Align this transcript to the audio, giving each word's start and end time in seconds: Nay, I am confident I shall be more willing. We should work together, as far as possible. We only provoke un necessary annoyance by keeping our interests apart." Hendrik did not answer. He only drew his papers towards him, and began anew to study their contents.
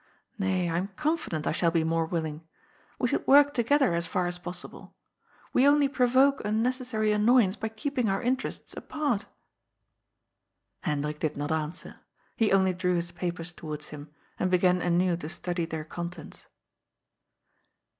Nay, 0.39 0.67
I 0.67 0.77
am 0.79 0.87
confident 0.95 1.45
I 1.45 1.51
shall 1.51 1.69
be 1.69 1.83
more 1.83 2.07
willing. 2.07 2.43
We 2.97 3.07
should 3.09 3.27
work 3.27 3.53
together, 3.53 3.93
as 3.93 4.07
far 4.07 4.25
as 4.25 4.39
possible. 4.39 4.95
We 5.53 5.67
only 5.67 5.87
provoke 5.87 6.43
un 6.43 6.63
necessary 6.63 7.11
annoyance 7.11 7.55
by 7.55 7.69
keeping 7.69 8.09
our 8.09 8.19
interests 8.19 8.75
apart." 8.75 9.27
Hendrik 10.81 11.19
did 11.19 11.37
not 11.37 11.51
answer. 11.51 11.97
He 12.35 12.51
only 12.51 12.73
drew 12.73 12.95
his 12.95 13.11
papers 13.11 13.53
towards 13.53 13.89
him, 13.89 14.09
and 14.39 14.49
began 14.49 14.81
anew 14.81 15.17
to 15.17 15.29
study 15.29 15.65
their 15.65 15.85
contents. 15.85 16.47